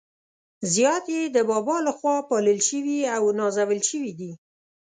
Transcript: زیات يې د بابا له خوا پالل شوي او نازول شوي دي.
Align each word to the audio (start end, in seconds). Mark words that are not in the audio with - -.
زیات 0.73 1.03
يې 1.15 1.21
د 1.35 1.37
بابا 1.49 1.77
له 1.87 1.91
خوا 1.97 2.15
پالل 2.29 2.59
شوي 2.69 2.99
او 3.15 3.23
نازول 3.39 3.81
شوي 3.89 4.11
دي. 4.19 4.31